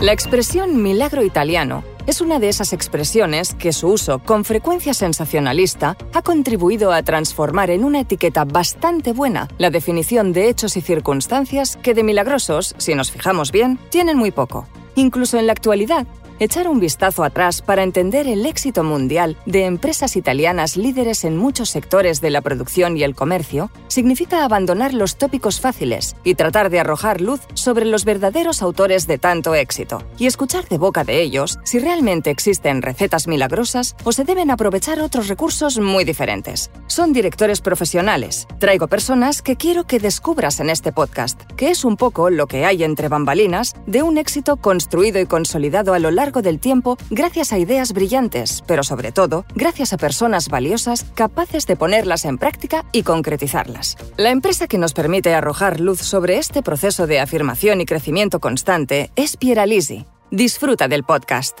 [0.00, 5.96] La expresión milagro italiano es una de esas expresiones que su uso, con frecuencia sensacionalista,
[6.12, 11.78] ha contribuido a transformar en una etiqueta bastante buena la definición de hechos y circunstancias
[11.82, 14.68] que de milagrosos, si nos fijamos bien, tienen muy poco.
[14.96, 16.06] Incluso en la actualidad,
[16.38, 21.70] echar un vistazo atrás para entender el éxito mundial de empresas italianas líderes en muchos
[21.70, 26.80] sectores de la producción y el comercio significa abandonar los tópicos fáciles y tratar de
[26.80, 31.58] arrojar luz sobre los verdaderos autores de tanto éxito y escuchar de boca de ellos
[31.64, 36.70] si realmente existen recetas milagrosas o se deben aprovechar otros recursos muy diferentes.
[36.86, 38.46] Son directores profesionales.
[38.58, 42.64] Traigo personas que quiero que descubras en este podcast, que es un poco lo que
[42.64, 47.52] hay entre bambalinas de un éxito construido y consolidado a lo largo del tiempo gracias
[47.52, 52.84] a ideas brillantes, pero sobre todo gracias a personas valiosas capaces de ponerlas en práctica
[52.92, 53.96] y concretizarlas.
[54.16, 59.10] La empresa que nos permite arrojar luz sobre este proceso de afirmación y crecimiento constante
[59.16, 60.04] es Pieralisi.
[60.30, 61.58] Disfruta del podcast.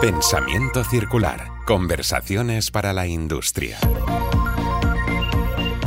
[0.00, 1.50] Pensamiento circular.
[1.66, 3.78] Conversaciones para la industria.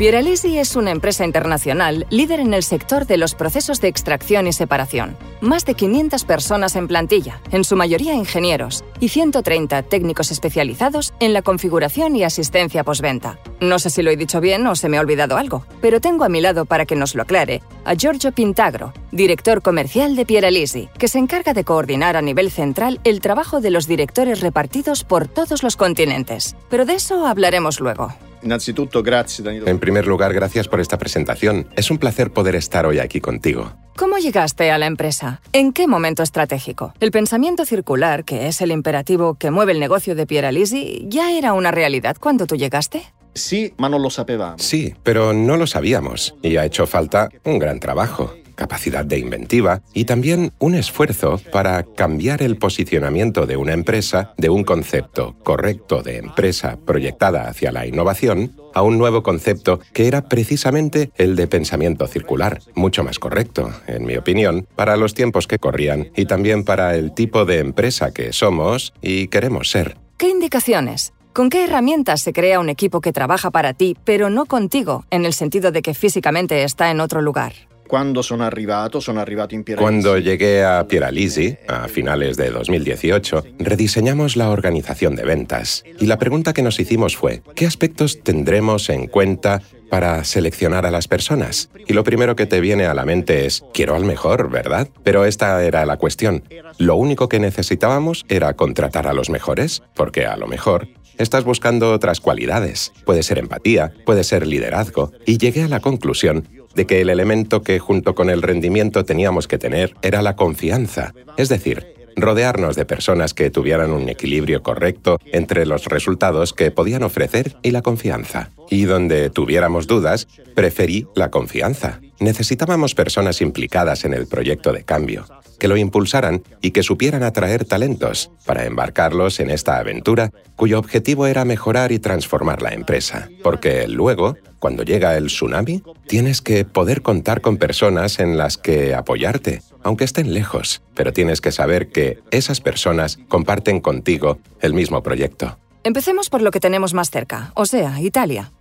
[0.02, 4.52] Pieralisi es una empresa internacional líder en el sector de los procesos de extracción y
[4.52, 5.16] separación.
[5.42, 11.34] Más de 500 personas en plantilla, en su mayoría ingenieros, y 130 técnicos especializados en
[11.34, 13.38] la configuración y asistencia postventa.
[13.60, 16.24] No sé si lo he dicho bien o se me ha olvidado algo, pero tengo
[16.24, 20.90] a mi lado para que nos lo aclare a Giorgio Pintagro, director comercial de Pieralisi,
[20.98, 25.28] que se encarga de coordinar a nivel central el trabajo de los directores repartidos por
[25.28, 26.56] todos los continentes.
[26.72, 28.12] Pero de eso hablaremos luego.
[28.44, 31.68] En primer lugar, gracias por esta presentación.
[31.76, 33.74] Es un placer poder estar hoy aquí contigo.
[33.96, 35.42] ¿Cómo llegaste a la empresa?
[35.54, 36.94] ¿En qué momento estratégico?
[37.00, 41.54] El pensamiento circular, que es el imperativo que mueve el negocio de Pieralisi, ya era
[41.54, 43.04] una realidad cuando tú llegaste?
[43.34, 44.62] Sí, pero no lo sabíamos.
[44.62, 49.82] Sí, pero no lo sabíamos y ha hecho falta un gran trabajo capacidad de inventiva
[49.94, 56.02] y también un esfuerzo para cambiar el posicionamiento de una empresa de un concepto correcto
[56.02, 61.48] de empresa proyectada hacia la innovación a un nuevo concepto que era precisamente el de
[61.48, 66.64] pensamiento circular, mucho más correcto, en mi opinión, para los tiempos que corrían y también
[66.64, 69.98] para el tipo de empresa que somos y queremos ser.
[70.18, 71.14] ¿Qué indicaciones?
[71.34, 75.26] ¿Con qué herramientas se crea un equipo que trabaja para ti, pero no contigo, en
[75.26, 77.54] el sentido de que físicamente está en otro lugar?
[77.94, 79.66] Arrivato, arrivato in.
[79.78, 85.84] Cuando llegué a Pieralisi, a finales de 2018, rediseñamos la organización de ventas.
[86.00, 90.92] Y la pregunta que nos hicimos fue, ¿qué aspectos tendremos en cuenta para seleccionar a
[90.92, 91.70] las personas?
[91.86, 94.88] Y lo primero que te viene a la mente es, quiero al mejor, ¿verdad?
[95.04, 96.46] Pero esta era la cuestión.
[96.78, 100.88] Lo único que necesitábamos era contratar a los mejores, porque a lo mejor
[101.18, 102.94] estás buscando otras cualidades.
[103.06, 105.12] Puede ser empatía, puede ser liderazgo.
[105.26, 109.48] Y llegué a la conclusión de que el elemento que junto con el rendimiento teníamos
[109.48, 115.20] que tener era la confianza, es decir, rodearnos de personas que tuvieran un equilibrio correcto
[115.26, 118.50] entre los resultados que podían ofrecer y la confianza.
[118.70, 122.00] Y donde tuviéramos dudas, preferí la confianza.
[122.20, 125.26] Necesitábamos personas implicadas en el proyecto de cambio,
[125.60, 131.28] que lo impulsaran y que supieran atraer talentos para embarcarlos en esta aventura cuyo objetivo
[131.28, 133.30] era mejorar y transformar la empresa.
[133.44, 138.94] Porque luego, cuando llega el tsunami, tienes que poder contar con personas en las que
[138.94, 145.02] apoyarte, aunque estén lejos, pero tienes que saber que esas personas comparten contigo el mismo
[145.02, 145.58] proyecto.
[145.84, 148.52] Empecemos por lo que tenemos más cerca, o sea, Italia.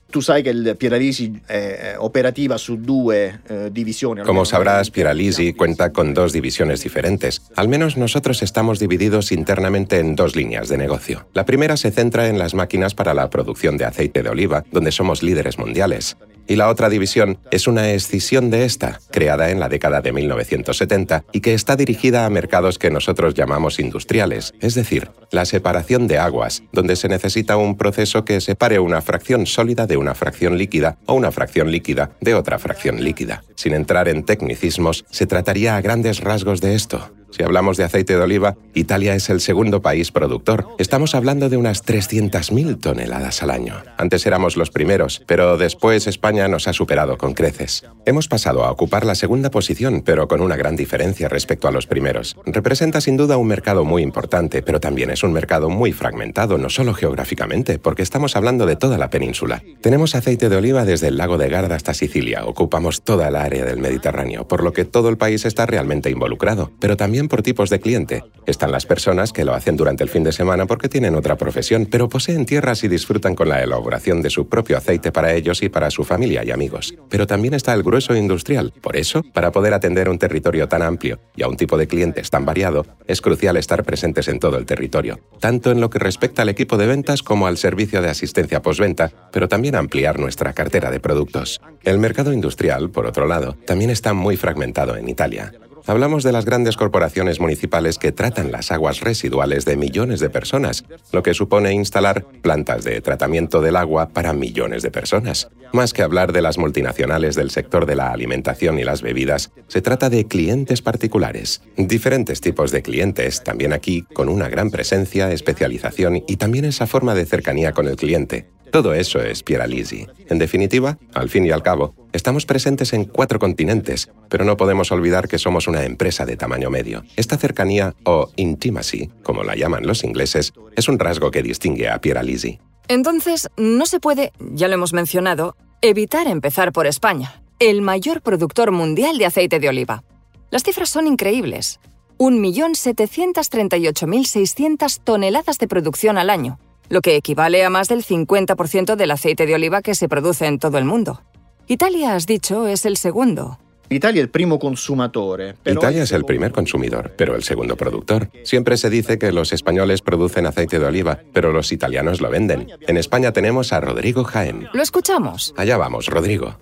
[0.79, 4.27] Pieralisi eh, operativa su due eh, divisiones.
[4.27, 7.43] Como sabrás, Pieralisi cuenta con dos divisiones diferentes.
[7.57, 11.27] Al menos nosotros estamos divididos internamente en dos líneas de negocio.
[11.35, 14.93] La primera se centra en las máquinas para la producción de aceite de oliva, donde
[14.93, 16.17] somos líderes mundiales
[16.51, 21.23] y la otra división es una escisión de esta, creada en la década de 1970
[21.33, 26.19] y que está dirigida a mercados que nosotros llamamos industriales, es decir, la separación de
[26.19, 30.97] aguas, donde se necesita un proceso que separe una fracción sólida de una fracción líquida
[31.07, 33.45] o una fracción líquida de otra fracción líquida.
[33.55, 37.11] Sin entrar en tecnicismos, se trataría a grandes rasgos de esto.
[37.31, 40.67] Si hablamos de aceite de oliva, Italia es el segundo país productor.
[40.79, 43.77] Estamos hablando de unas 300.000 toneladas al año.
[43.99, 47.85] Antes éramos los primeros, pero después España nos ha superado con creces.
[48.07, 51.87] Hemos pasado a ocupar la segunda posición, pero con una gran diferencia respecto a los
[51.87, 52.37] primeros.
[52.47, 56.71] Representa sin duda un mercado muy importante, pero también es un mercado muy fragmentado, no
[56.71, 59.63] solo geográficamente, porque estamos hablando de toda la península.
[59.81, 63.65] Tenemos aceite de oliva desde el lago de Garda hasta Sicilia, ocupamos toda la área
[63.65, 67.71] del Mediterráneo, por lo que todo el país está realmente involucrado, pero también por tipos
[67.71, 68.25] de cliente.
[68.47, 71.87] Están las personas que lo hacen durante el fin de semana porque tienen otra profesión,
[71.91, 75.69] pero poseen tierras y disfrutan con la elaboración de su propio aceite para ellos y
[75.69, 76.95] para su familia y amigos.
[77.09, 78.73] Pero también está el grueso industrial.
[78.81, 82.31] Por eso, para poder atender un territorio tan amplio y a un tipo de clientes
[82.31, 86.43] tan variado, es crucial estar presentes en todo el territorio, tanto en lo que respecta
[86.43, 90.91] al equipo de ventas como al servicio de asistencia postventa, pero también ampliar nuestra cartera
[90.91, 91.61] de productos.
[91.83, 95.53] El mercado industrial, por otro lado, también está muy fragmentado en Italia.
[95.91, 100.85] Hablamos de las grandes corporaciones municipales que tratan las aguas residuales de millones de personas,
[101.11, 105.51] lo que supone instalar plantas de tratamiento del agua para millones de personas.
[105.73, 109.83] Más que hablar de las multinacionales del sector de la alimentación y las bebidas, se
[109.83, 111.61] trata de clientes particulares.
[111.77, 117.17] Diferentes tipos de clientes, también aquí, con una gran presencia, especialización y también esa forma
[117.17, 118.47] de cercanía con el cliente.
[118.71, 120.07] Todo eso es Pieralisi.
[120.29, 124.93] En definitiva, al fin y al cabo, estamos presentes en cuatro continentes, pero no podemos
[124.93, 127.03] olvidar que somos una empresa de tamaño medio.
[127.17, 132.01] Esta cercanía, o intimacy, como la llaman los ingleses, es un rasgo que distingue a
[132.01, 132.61] Pieralisi.
[132.87, 138.71] Entonces, no se puede, ya lo hemos mencionado, evitar empezar por España, el mayor productor
[138.71, 140.05] mundial de aceite de oliva.
[140.51, 141.81] Las cifras son increíbles.
[142.19, 149.47] 1.738.600 toneladas de producción al año lo que equivale a más del 50% del aceite
[149.47, 151.23] de oliva que se produce en todo el mundo.
[151.67, 153.59] Italia, has dicho, es el segundo.
[153.89, 155.55] Italia es el primo consumatore.
[155.65, 158.31] Italia es el primer consumidor, pero el segundo productor.
[158.45, 162.69] Siempre se dice que los españoles producen aceite de oliva, pero los italianos lo venden.
[162.87, 164.69] En España tenemos a Rodrigo Jaén.
[164.73, 165.55] Lo escuchamos.
[165.57, 166.57] Allá vamos, Rodrigo.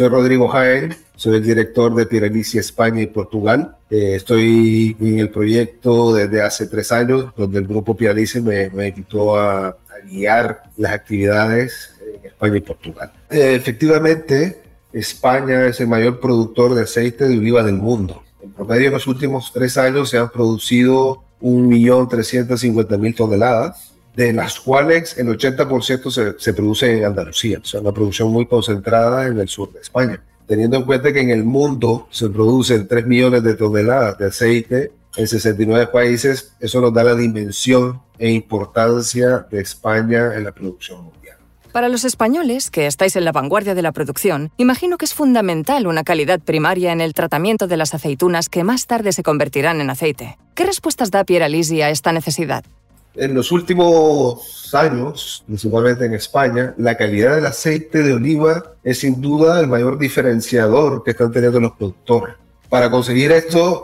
[0.00, 3.76] Soy Rodrigo Jaén, soy el director de Piralici España y Portugal.
[3.90, 8.88] Eh, estoy en el proyecto desde hace tres años, donde el grupo Piralici me, me
[8.88, 9.76] invitó a, a,
[10.10, 13.12] guiar las actividades en España y Portugal.
[13.28, 18.22] Eh, efectivamente, España es el mayor productor de aceite de oliva del mundo.
[18.42, 25.16] En promedio, en los últimos tres años se han producido 1.350.000 toneladas de las cuales
[25.18, 29.48] el 80% se, se, produce en Andalucía, o sea, una producción muy concentrada en el
[29.48, 30.22] sur de España.
[30.46, 34.92] Teniendo en cuenta que en el mundo se producen 3 millones de toneladas de aceite
[35.16, 41.04] en 69 países, eso nos da la dimensión e importancia de España en la producción
[41.04, 41.36] mundial.
[41.72, 45.86] Para los españoles, que estáis en la vanguardia de la producción, imagino que es fundamental
[45.86, 49.88] una calidad primaria en el tratamiento de las aceitunas que más tarde se convertirán en
[49.88, 50.36] aceite.
[50.56, 52.64] ¿Qué respuestas da Pierre Alisi a esta necesidad?
[53.14, 59.20] En los últimos años, principalmente en España, la calidad del aceite de oliva es sin
[59.20, 62.36] duda el mayor diferenciador que están teniendo los productores.
[62.68, 63.82] Para conseguir esto,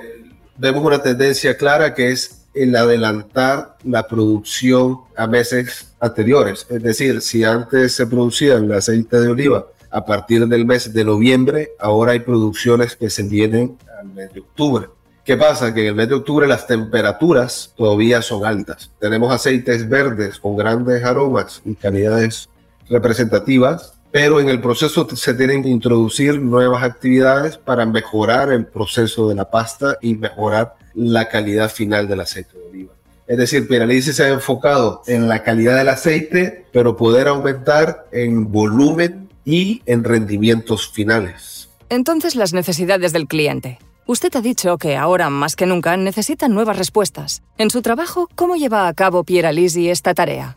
[0.57, 6.67] vemos una tendencia clara que es el adelantar la producción a meses anteriores.
[6.71, 11.05] Es decir, si antes se producía el aceite de oliva a partir del mes de
[11.05, 14.87] noviembre, ahora hay producciones que se vienen al mes de octubre.
[15.27, 15.75] ¿Qué pasa?
[15.75, 18.93] Que en el mes de octubre las temperaturas todavía son altas.
[19.01, 22.49] Tenemos aceites verdes con grandes aromas y calidades
[22.89, 29.29] representativas, pero en el proceso se tienen que introducir nuevas actividades para mejorar el proceso
[29.29, 32.93] de la pasta y mejorar la calidad final del aceite de oliva.
[33.27, 38.53] Es decir, Piralice se ha enfocado en la calidad del aceite, pero poder aumentar en
[38.53, 41.69] volumen y en rendimientos finales.
[41.89, 43.81] Entonces las necesidades del cliente.
[44.09, 47.43] Usted ha dicho que ahora más que nunca necesitan nuevas respuestas.
[47.59, 50.57] En su trabajo, ¿cómo lleva a cabo Pierre Alisi esta tarea?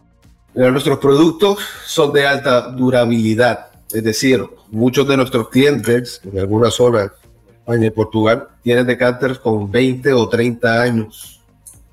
[0.53, 7.09] Nuestros productos son de alta durabilidad, es decir, muchos de nuestros clientes en algunas zonas,
[7.47, 11.41] España y Portugal, tienen decanters con 20 o 30 años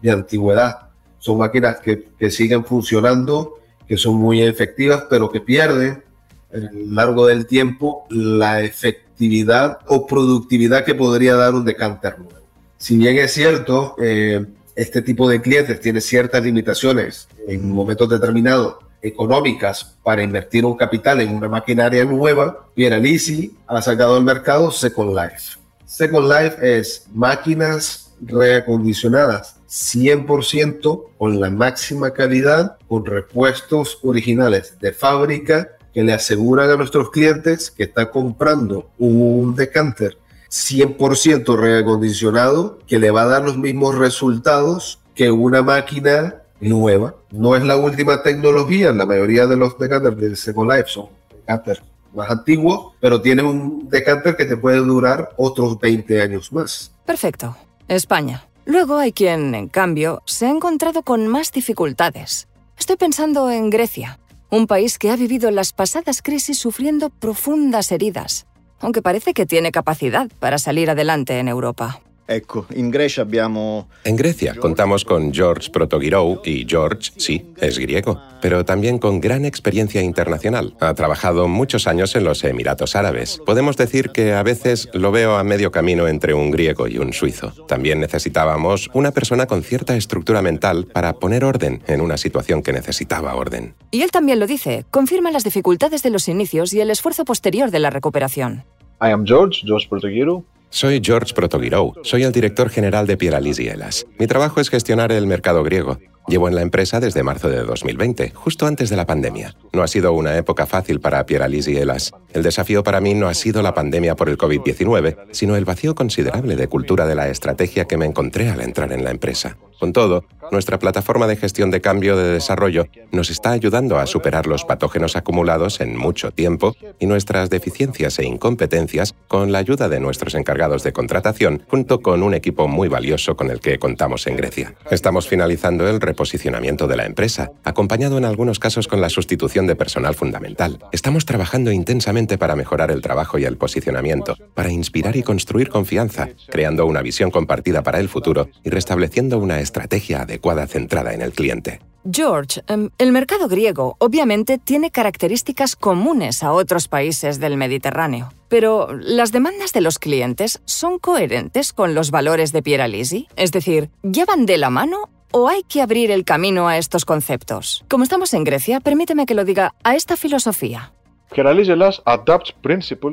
[0.03, 0.91] de antigüedad.
[1.19, 6.05] Son máquinas que, que siguen funcionando, que son muy efectivas, pero que pierden
[6.53, 12.19] a lo largo del tiempo la efectividad actividad o productividad que podría dar un decanter
[12.19, 12.37] nuevo.
[12.77, 14.45] Si bien es cierto, eh,
[14.75, 21.23] este tipo de clientes tiene ciertas limitaciones en momentos determinados económicas para invertir un capital
[21.23, 25.59] en una maquinaria nueva, Pieralisi ha sacado al mercado Second Life.
[25.87, 35.76] Second Life es máquinas reacondicionadas 100% con la máxima calidad, con repuestos originales de fábrica
[35.97, 40.19] que le aseguran a nuestros clientes que está comprando un decanter
[40.51, 47.15] 100% reacondicionado que le va a dar los mismos resultados que una máquina nueva.
[47.31, 51.81] No es la última tecnología, la mayoría de los decanters de Second Life son decanters
[52.15, 56.93] más antiguos, pero tiene un decanter que te puede durar otros 20 años más.
[57.07, 57.57] Perfecto.
[57.89, 58.47] España.
[58.67, 62.49] Luego hay quien, en cambio, se ha encontrado con más dificultades.
[62.77, 64.19] Estoy pensando en Grecia
[64.51, 68.47] un país que ha vivido las pasadas crisis sufriendo profundas heridas,
[68.81, 72.01] aunque parece que tiene capacidad para salir adelante en Europa.
[72.29, 73.89] Ecco, in Grecia abbiamo...
[74.05, 79.45] En Grecia contamos con George Protogirou y George, sí, es griego, pero también con gran
[79.45, 80.75] experiencia internacional.
[80.81, 83.41] Ha trabajado muchos años en los Emiratos Árabes.
[83.47, 87.13] Podemos decir que a veces lo veo a medio camino entre un griego y un
[87.13, 87.53] suizo.
[87.69, 92.73] También necesitábamos una persona con cierta estructura mental para poner orden en una situación que
[92.73, 93.75] necesitaba orden.
[93.93, 97.71] Y él también lo dice, confirma las dificultades de los inicios y el esfuerzo posterior
[97.71, 98.65] de la recuperación.
[99.01, 100.45] I am George, George Protogirou.
[100.77, 104.07] Soy George Protogirou, soy el director general de Pieralisi y Elas.
[104.19, 105.99] Mi trabajo es gestionar el mercado griego.
[106.29, 109.55] Llevo en la empresa desde marzo de 2020, justo antes de la pandemia.
[109.73, 112.13] No ha sido una época fácil para Pieralisi y Elas.
[112.35, 115.95] El desafío para mí no ha sido la pandemia por el COVID-19, sino el vacío
[115.95, 119.57] considerable de cultura de la estrategia que me encontré al entrar en la empresa.
[119.79, 124.47] Con todo, nuestra plataforma de gestión de cambio de desarrollo nos está ayudando a superar
[124.47, 130.01] los patógenos acumulados en mucho tiempo y nuestras deficiencias e incompetencias con la ayuda de
[130.01, 134.37] nuestros encargados de contratación, junto con un equipo muy valioso con el que contamos en
[134.37, 134.75] Grecia.
[134.91, 139.77] Estamos finalizando el reposicionamiento de la empresa, acompañado en algunos casos con la sustitución de
[139.77, 140.79] personal fundamental.
[140.93, 146.29] Estamos trabajando intensamente para mejorar el trabajo y el posicionamiento, para inspirar y construir confianza,
[146.49, 151.33] creando una visión compartida para el futuro y restableciendo una estrategia adecuada centrada en el
[151.33, 151.81] cliente.
[152.11, 158.89] George, em, el mercado griego obviamente tiene características comunes a otros países del Mediterráneo, pero
[158.93, 163.27] ¿las demandas de los clientes son coherentes con los valores de Pieralisi?
[163.35, 167.85] Es decir, ¿llevan de la mano o hay que abrir el camino a estos conceptos?
[167.89, 170.93] Como estamos en Grecia, permíteme que lo diga a esta filosofía.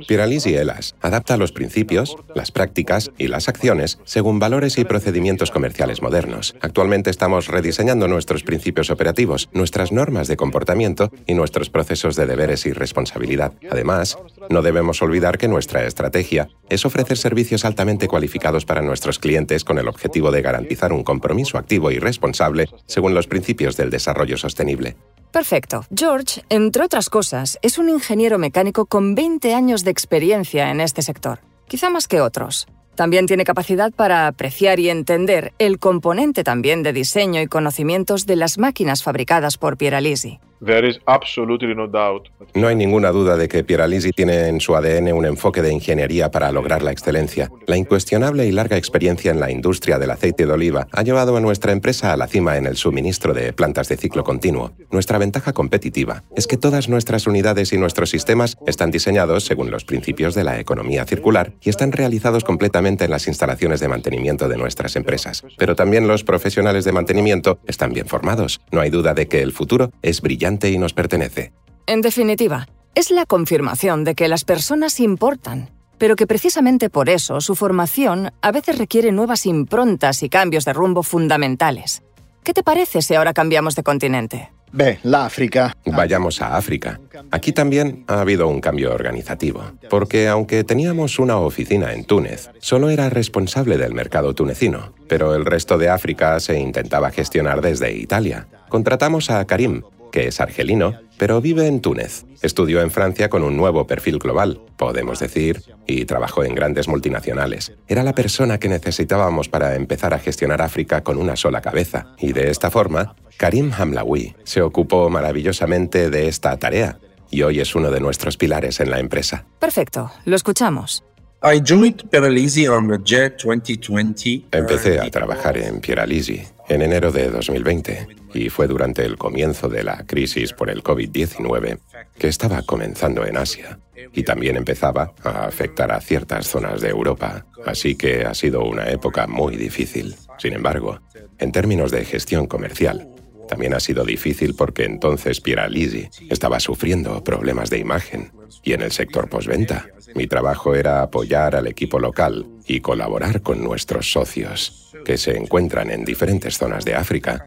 [0.07, 6.01] Pieralisi Elas adapta los principios, las prácticas y las acciones según valores y procedimientos comerciales
[6.01, 6.55] modernos.
[6.61, 12.65] Actualmente estamos rediseñando nuestros principios operativos, nuestras normas de comportamiento y nuestros procesos de deberes
[12.65, 13.53] y responsabilidad.
[13.69, 14.17] Además,
[14.49, 19.79] no debemos olvidar que nuestra estrategia es ofrecer servicios altamente cualificados para nuestros clientes con
[19.79, 24.95] el objetivo de garantizar un compromiso activo y responsable según los principios del desarrollo sostenible.
[25.33, 25.83] Perfecto.
[25.93, 31.01] George, entre otras cosas, es un ingeniero mecánico con 20 años de experiencia en este
[31.01, 32.67] sector, quizá más que otros.
[32.93, 38.35] También tiene capacidad para apreciar y entender el componente también de diseño y conocimientos de
[38.35, 40.39] las máquinas fabricadas por Pieralisi.
[40.65, 42.29] There is absolutely no doubt.
[42.53, 46.31] No hay ninguna duda de que Pieralisi tiene en su ADN un enfoque de ingeniería
[46.31, 47.49] para lograr la excelencia.
[47.67, 51.41] La incuestionable y larga experiencia en la industria del aceite de oliva ha llevado a
[51.41, 54.71] nuestra empresa a la cima en el suministro de plantas de ciclo continuo.
[54.91, 59.83] Nuestra ventaja competitiva es que todas nuestras unidades y nuestros sistemas están diseñados según los
[59.83, 64.57] principios de la economía circular y están realizados completamente en las instalaciones de mantenimiento de
[64.57, 65.43] nuestras empresas.
[65.57, 68.61] Pero también los profesionales de mantenimiento están bien formados.
[68.71, 71.53] No hay duda de que el futuro es brillante y nos pertenece.
[71.85, 77.41] En definitiva, es la confirmación de que las personas importan, pero que precisamente por eso
[77.41, 82.03] su formación a veces requiere nuevas improntas y cambios de rumbo fundamentales.
[82.43, 84.51] ¿Qué te parece si ahora cambiamos de continente?
[84.73, 85.77] Beh, l'Africa.
[85.85, 86.99] Vayamos a África.
[87.29, 92.89] Aquí también ha habido un cambio organizativo, porque aunque teníamos una oficina en Túnez, solo
[92.89, 98.47] era responsable del mercado tunecino, pero el resto de África se intentaba gestionar desde Italia.
[98.67, 99.83] Contratamos a Karim,
[100.13, 102.23] que es argelino, pero vive en Túnez.
[102.43, 107.73] Estudió en Francia con un nuevo perfil global, podemos decir, y trabajó en grandes multinacionales.
[107.87, 112.13] Era la persona que necesitábamos para empezar a gestionar África con una sola cabeza.
[112.19, 116.99] Y de esta forma, Karim Hamlawi se ocupó maravillosamente de esta tarea
[117.31, 119.45] y hoy es uno de nuestros pilares en la empresa.
[119.59, 121.03] Perfecto, lo escuchamos.
[121.45, 124.45] I joined Peralisi on the year 2020.
[124.49, 129.83] Empecé a trabajar en Pieralisi en enero de 2020 y fue durante el comienzo de
[129.83, 131.79] la crisis por el COVID-19
[132.17, 133.77] que estaba comenzando en Asia
[134.13, 138.89] y también empezaba a afectar a ciertas zonas de Europa, así que ha sido una
[138.89, 140.15] época muy difícil.
[140.37, 141.01] Sin embargo,
[141.39, 143.09] en términos de gestión comercial,
[143.53, 148.31] también ha sido difícil porque entonces Pieralisi estaba sufriendo problemas de imagen
[148.63, 149.85] y en el sector postventa.
[150.15, 155.91] Mi trabajo era apoyar al equipo local y colaborar con nuestros socios, que se encuentran
[155.91, 157.45] en diferentes zonas de África,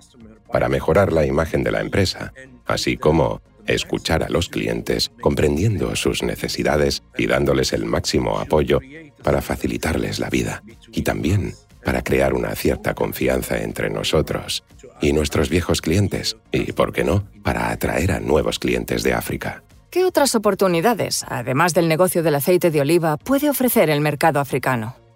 [0.52, 2.32] para mejorar la imagen de la empresa,
[2.66, 8.78] así como escuchar a los clientes, comprendiendo sus necesidades y dándoles el máximo apoyo
[9.24, 14.64] para facilitarles la vida, y también para crear una cierta confianza entre nosotros
[15.00, 19.62] y nuestros viejos clientes, y, por qué no, para atraer a nuevos clientes de África.
[19.90, 24.96] ¿Qué otras oportunidades, además del negocio del aceite de oliva, puede ofrecer el mercado africano?
[24.98, 25.06] Uh.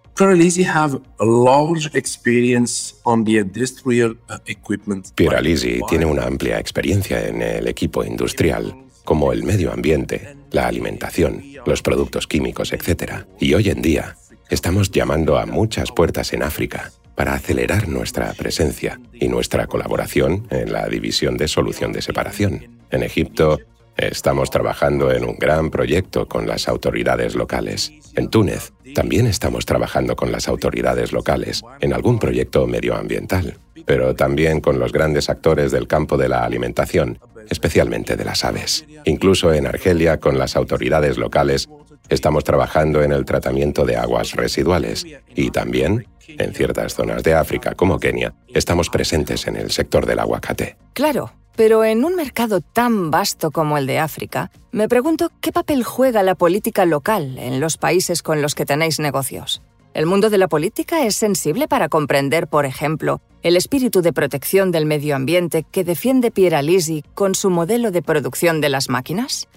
[5.15, 11.43] Pieralisi tiene una amplia experiencia en el equipo industrial, como el medio ambiente, la alimentación,
[11.65, 13.25] los productos químicos, etc.
[13.39, 14.17] Y hoy en día,
[14.51, 20.73] estamos llamando a muchas puertas en África para acelerar nuestra presencia y nuestra colaboración en
[20.73, 22.81] la división de solución de separación.
[22.91, 23.59] En Egipto,
[23.97, 27.93] estamos trabajando en un gran proyecto con las autoridades locales.
[28.17, 34.61] En Túnez, también estamos trabajando con las autoridades locales en algún proyecto medioambiental, pero también
[34.61, 38.85] con los grandes actores del campo de la alimentación, especialmente de las aves.
[39.05, 41.69] Incluso en Argelia, con las autoridades locales,
[42.11, 47.75] estamos trabajando en el tratamiento de aguas residuales y también, en ciertas zonas de África
[47.75, 50.77] como Kenia, estamos presentes en el sector del aguacate.
[50.93, 55.85] Claro, pero en un mercado tan vasto como el de África, me pregunto qué papel
[55.85, 59.63] juega la política local en los países con los que tenéis negocios.
[59.93, 64.71] ¿El mundo de la política es sensible para comprender, por ejemplo, el espíritu de protección
[64.71, 69.49] del medio ambiente que defiende Pierre Alisi con su modelo de producción de las máquinas?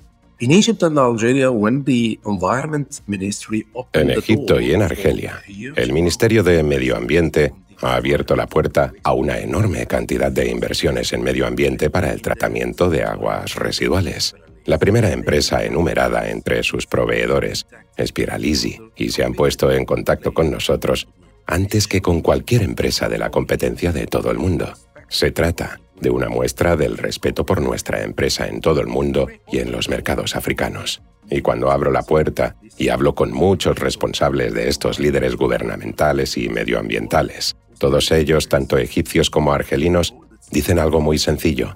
[3.93, 5.41] En Egipto y en Argelia,
[5.75, 11.11] el Ministerio de Medio Ambiente ha abierto la puerta a una enorme cantidad de inversiones
[11.13, 14.35] en medio ambiente para el tratamiento de aguas residuales.
[14.65, 17.65] La primera empresa enumerada entre sus proveedores
[17.97, 21.07] es Piralisi y se han puesto en contacto con nosotros
[21.45, 24.71] antes que con cualquier empresa de la competencia de todo el mundo.
[25.09, 29.59] Se trata de una muestra del respeto por nuestra empresa en todo el mundo y
[29.59, 31.01] en los mercados africanos.
[31.29, 36.49] Y cuando abro la puerta y hablo con muchos responsables de estos líderes gubernamentales y
[36.49, 40.13] medioambientales, todos ellos, tanto egipcios como argelinos,
[40.51, 41.75] dicen algo muy sencillo.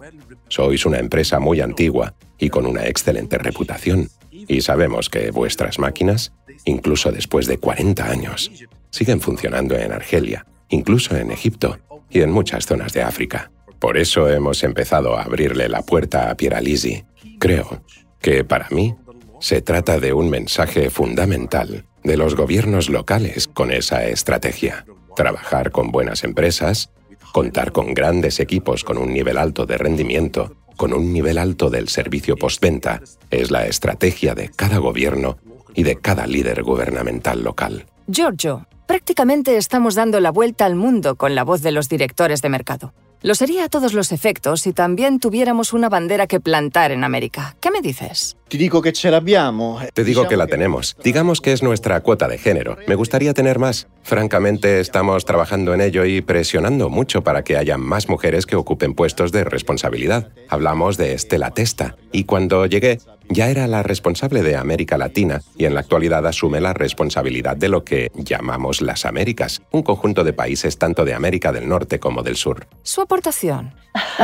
[0.50, 4.10] Sois una empresa muy antigua y con una excelente reputación.
[4.32, 6.32] Y sabemos que vuestras máquinas,
[6.66, 8.52] incluso después de 40 años,
[8.90, 13.52] siguen funcionando en Argelia, incluso en Egipto y en muchas zonas de África.
[13.80, 17.04] Por eso hemos empezado a abrirle la puerta a Pieralisi.
[17.40, 17.84] Creo
[18.20, 18.96] que para mí
[19.40, 24.86] se trata de un mensaje fundamental de los gobiernos locales con esa estrategia.
[25.16, 26.92] Trabajar con buenas empresas,
[27.34, 31.90] contar con grandes equipos con un nivel alto de rendimiento, con un nivel alto del
[31.90, 35.38] servicio postventa, es la estrategia de cada gobierno
[35.76, 37.86] y de cada líder gubernamental local.
[38.08, 42.50] Giorgio, prácticamente estamos dando la vuelta al mundo con la voz de los directores de
[42.50, 42.94] mercado.
[43.28, 47.58] Lo sería a todos los efectos si también tuviéramos una bandera que plantar en América.
[47.60, 48.37] ¿Qué me dices?
[48.48, 49.80] Te digo que ce l'abbiamo.
[49.94, 50.96] Te digo que la tenemos.
[51.04, 52.78] Digamos que es nuestra cuota de género.
[52.88, 53.88] Me gustaría tener más.
[54.04, 58.94] Francamente, estamos trabajando en ello y presionando mucho para que haya más mujeres que ocupen
[58.94, 60.30] puestos de responsabilidad.
[60.48, 61.98] Hablamos de Estela Testa.
[62.14, 66.62] Y cuando llegué, ya era la responsable de América Latina y en la actualidad asume
[66.62, 71.52] la responsabilidad de lo que llamamos las Américas, un conjunto de países tanto de América
[71.52, 72.68] del Norte como del Sur.
[72.84, 73.74] Su aportación.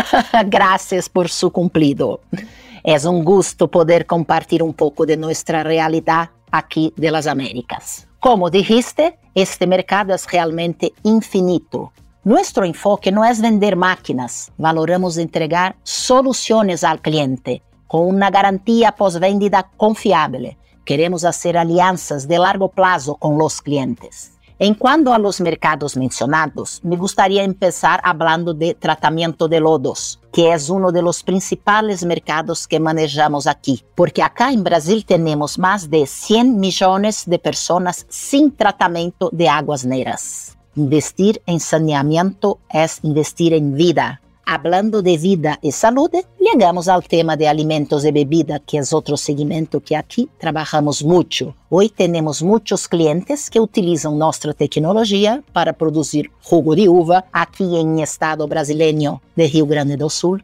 [0.46, 2.22] Gracias por su cumplido.
[2.84, 8.10] Es un gusto poder compartir un poco de nuestra realidad aquí de las Américas.
[8.20, 11.94] Como dijiste, este mercado es realmente infinito.
[12.26, 19.64] Nuestro enfoque no es vender máquinas, valoramos entregar soluciones al cliente com uma garantia pós-venda
[19.78, 20.54] confiável.
[20.84, 24.33] Queremos fazer alianças de largo prazo com os clientes.
[24.60, 30.48] Em quanto a los mercados mencionados, me gustaría empezar hablando de tratamento de lodos, que
[30.48, 36.06] é um dos principais mercados que manejamos aqui, porque acá em Brasil temos mais de
[36.06, 40.56] 100 milhões de pessoas sem tratamento de águas negras.
[40.78, 47.38] Investir em saneamento é investir em vida, Hablando de vida e saúde, chegamos ao tema
[47.38, 51.56] de alimentos e bebida, que é outro segmento que aqui trabalhamos muito.
[51.72, 58.02] Hoje temos muitos clientes que utilizam nossa tecnologia para produzir jugo de uva aqui em
[58.02, 60.42] estado brasileiro de Rio Grande do Sul,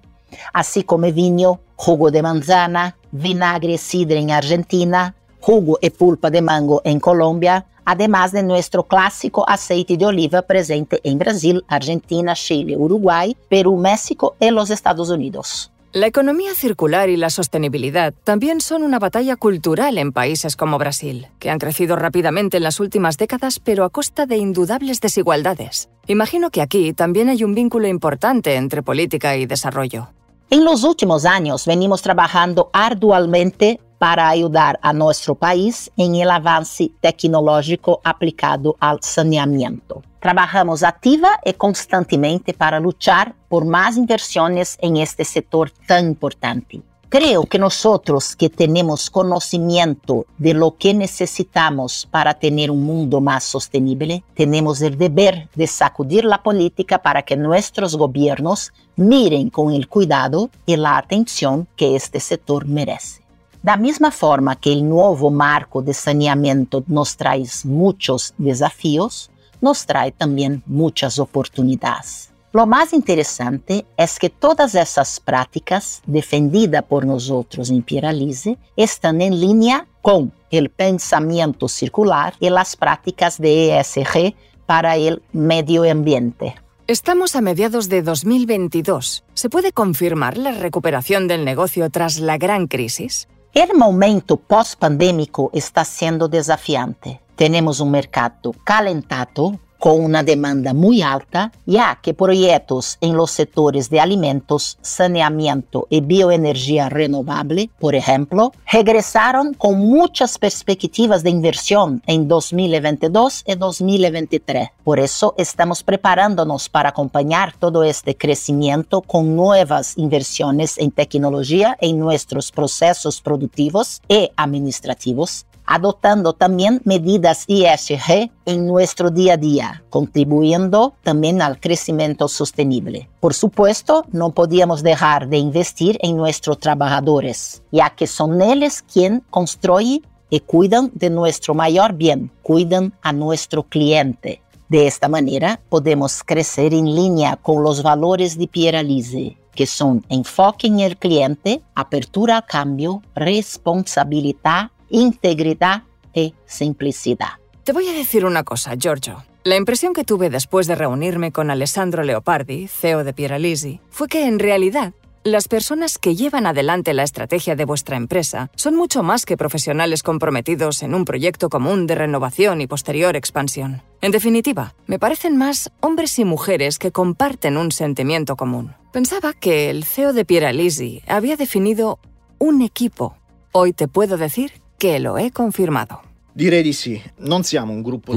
[0.53, 6.41] assim como vinho, jugo de manzana, vinagre e cidra em Argentina, jugo e pulpa de
[6.41, 12.77] mango em Colômbia, además de nuestro clásico aceite de oliva presente en Brasil, Argentina, Chile,
[12.77, 15.71] Uruguay, Perú, México y los Estados Unidos.
[15.91, 21.25] La economía circular y la sostenibilidad también son una batalla cultural en países como Brasil,
[21.39, 25.89] que han crecido rápidamente en las últimas décadas, pero a costa de indudables desigualdades.
[26.05, 30.09] Imagino que aquí también hay un vínculo importante entre política y desarrollo.
[30.51, 36.89] En los últimos años venimos trabajando arduamente para ayudar a nuestro país en el avance
[37.01, 40.01] tecnológico aplicado al saneamiento.
[40.19, 46.81] Trabajamos activa y constantemente para luchar por más inversiones en este sector tan importante.
[47.09, 53.43] Creo que nosotros que tenemos conocimiento de lo que necesitamos para tener un mundo más
[53.43, 59.87] sostenible, tenemos el deber de sacudir la política para que nuestros gobiernos miren con el
[59.87, 63.23] cuidado y la atención que este sector merece.
[63.61, 70.13] Da misma forma que el nuevo marco de saneamiento nos trae muchos desafíos, nos trae
[70.13, 72.29] también muchas oportunidades.
[72.53, 79.39] Lo más interesante es que todas esas prácticas defendidas por nosotros en Pieralize están en
[79.39, 86.55] línea con el pensamiento circular y las prácticas de ESG para el medio ambiente.
[86.87, 89.25] Estamos a mediados de 2022.
[89.33, 93.27] ¿Se puede confirmar la recuperación del negocio tras la gran crisis?
[93.53, 97.19] El momento post-pandémico está siendo desafiante.
[97.35, 103.89] Tenemos un mercado calentado con una demanda muy alta, ya que proyectos en los sectores
[103.89, 112.27] de alimentos, saneamiento y bioenergía renovable, por ejemplo, regresaron con muchas perspectivas de inversión en
[112.27, 114.69] 2022 y 2023.
[114.83, 121.99] Por eso estamos preparándonos para acompañar todo este crecimiento con nuevas inversiones en tecnología en
[121.99, 130.95] nuestros procesos productivos y administrativos adoptando también medidas ESG en nuestro día a día, contribuyendo
[131.03, 133.07] también al crecimiento sostenible.
[133.19, 139.21] Por supuesto, no podíamos dejar de investir en nuestros trabajadores, ya que son ellos quienes
[139.29, 140.01] construyen
[140.31, 144.41] y cuidan de nuestro mayor bien, cuidan a nuestro cliente.
[144.69, 150.65] De esta manera, podemos crecer en línea con los valores de Pieralize, que son enfoque
[150.65, 157.33] en el cliente, apertura al cambio, responsabilidad integridad y simplicidad.
[157.63, 159.23] Te voy a decir una cosa, Giorgio.
[159.43, 164.25] La impresión que tuve después de reunirme con Alessandro Leopardi, CEO de Pieralisi, fue que
[164.25, 169.25] en realidad las personas que llevan adelante la estrategia de vuestra empresa son mucho más
[169.25, 173.81] que profesionales comprometidos en un proyecto común de renovación y posterior expansión.
[174.01, 178.75] En definitiva, me parecen más hombres y mujeres que comparten un sentimiento común.
[178.93, 181.99] Pensaba que el CEO de Pieralisi había definido
[182.39, 183.17] un equipo.
[183.51, 186.01] Hoy te puedo decir que lo he confirmado.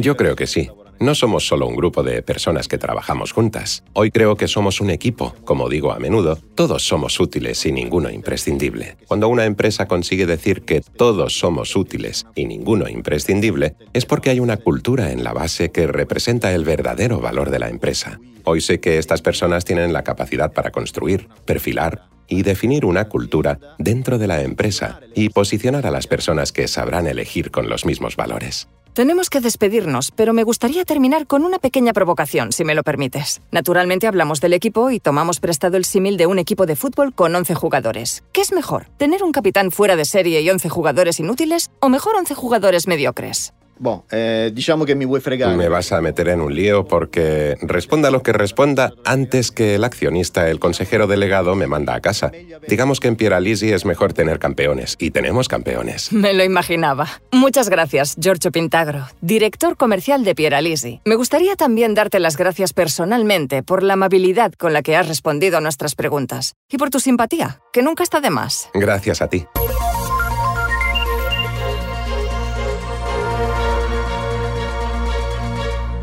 [0.01, 0.71] Yo creo que sí.
[1.01, 3.83] No somos solo un grupo de personas que trabajamos juntas.
[3.93, 5.35] Hoy creo que somos un equipo.
[5.45, 8.97] Como digo a menudo, todos somos útiles y ninguno imprescindible.
[9.09, 14.39] Cuando una empresa consigue decir que todos somos útiles y ninguno imprescindible, es porque hay
[14.39, 18.21] una cultura en la base que representa el verdadero valor de la empresa.
[18.45, 23.59] Hoy sé que estas personas tienen la capacidad para construir, perfilar y definir una cultura
[23.79, 28.17] dentro de la empresa y posicionar a las personas que sabrán elegir con los mismos
[28.17, 28.69] valores.
[28.95, 33.41] Tenemos que despedirnos, pero me gustaría terminar con una pequeña provocación, si me lo permites.
[33.51, 37.35] Naturalmente hablamos del equipo y tomamos prestado el símil de un equipo de fútbol con
[37.35, 38.23] 11 jugadores.
[38.33, 38.89] ¿Qué es mejor?
[38.99, 43.55] ¿Tener un capitán fuera de serie y 11 jugadores inútiles o mejor 11 jugadores mediocres?
[43.79, 45.57] Boh, eh, diciamo che mi vuoi fregare.
[45.57, 49.85] Me vas a meter en un lío porque responda lo que responda antes que el
[49.85, 52.31] accionista, el consejero delegado, me manda a casa.
[52.69, 56.13] Digamos que en Pieralisi es mejor tener campeones y tenemos campeones.
[56.13, 57.09] Me lo imaginaba.
[57.33, 61.01] Muchas gracias, Giorgio Pintagro, director comercial de Pieralisi.
[61.05, 65.59] Me gustaría también darte las gracias personalmente por la amabilidad con la que has respondido
[65.59, 68.69] a nuestras preguntas y por tu simpatía, que nunca está de más.
[68.75, 69.47] Gracias a ti.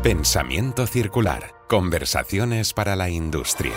[0.02, 1.54] Pensamiento circular.
[1.68, 3.74] Conversaciones para la industria.